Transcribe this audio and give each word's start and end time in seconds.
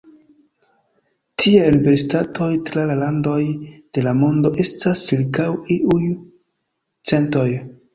Tiaj 1.43 1.67
universitatoj 1.73 2.49
tra 2.71 2.87
la 2.93 2.97
landoj 3.03 3.37
de 3.77 4.07
la 4.09 4.17
mondo 4.25 4.57
estas 4.67 5.09
ĉirkaŭ 5.13 5.51
iuj 5.81 6.05
centoj. 7.11 7.51